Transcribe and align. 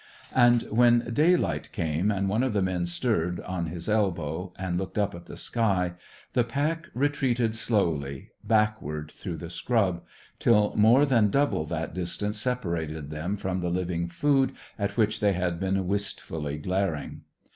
And 0.33 0.63
when 0.71 1.13
daylight 1.13 1.69
came, 1.71 2.09
and 2.09 2.27
one 2.27 2.41
of 2.41 2.53
the 2.53 2.61
men 2.63 2.87
stirred 2.87 3.39
on 3.41 3.67
his 3.67 3.87
elbow, 3.87 4.51
and 4.57 4.75
looked 4.75 4.97
up 4.97 5.13
at 5.13 5.27
the 5.27 5.37
sky, 5.37 5.93
the 6.33 6.43
pack 6.43 6.87
retreated 6.95 7.53
slowly, 7.53 8.31
backward 8.43 9.11
through 9.11 9.37
the 9.37 9.51
scrub, 9.51 10.01
till 10.39 10.73
more 10.75 11.05
than 11.05 11.29
double 11.29 11.65
that 11.67 11.93
distance 11.93 12.39
separated 12.41 13.11
them 13.11 13.37
from 13.37 13.59
the 13.61 13.69
living 13.69 14.07
food 14.07 14.53
at 14.79 14.97
which 14.97 15.19
they 15.19 15.33
had 15.33 15.59
been 15.59 15.85
wistfully 15.85 16.57
glaring. 16.57 17.21